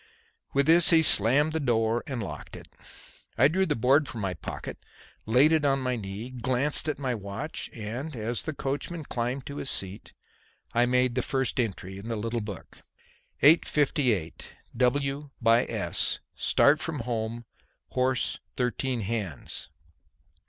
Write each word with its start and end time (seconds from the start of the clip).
With 0.55 0.65
this 0.65 0.89
he 0.89 1.03
slammed 1.03 1.51
the 1.53 1.59
door 1.59 2.03
and 2.07 2.23
locked 2.23 2.55
it. 2.55 2.67
I 3.37 3.47
drew 3.47 3.67
the 3.67 3.75
board 3.75 4.07
from 4.07 4.21
my 4.21 4.33
pocket, 4.33 4.79
laid 5.27 5.51
it 5.51 5.63
on 5.63 5.77
my 5.77 5.95
knee, 5.95 6.31
glanced 6.31 6.89
at 6.89 6.97
my 6.97 7.13
watch, 7.13 7.69
and, 7.71 8.15
as 8.15 8.41
the 8.41 8.53
coachman 8.55 9.03
climbed 9.03 9.45
to 9.45 9.57
his 9.57 9.69
seat, 9.69 10.11
I 10.73 10.87
made 10.87 11.13
the 11.13 11.21
first 11.21 11.59
entry 11.59 11.99
in 11.99 12.07
the 12.07 12.15
little 12.15 12.41
book. 12.41 12.81
"8.58. 13.43 14.53
W. 14.75 15.29
by 15.39 15.65
S. 15.65 16.17
Start 16.33 16.79
from 16.79 17.01
home. 17.01 17.45
Horse 17.89 18.39
13 18.57 19.01
hands." 19.01 19.69